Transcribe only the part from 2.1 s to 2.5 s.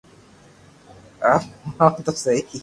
سھي